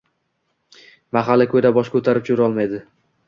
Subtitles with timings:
[1.17, 2.77] Mahalla-ko‘yda bosh ko‘tarib yurolmayd